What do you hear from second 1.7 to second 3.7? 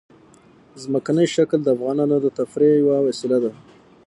افغانانو د تفریح یوه وسیله ده.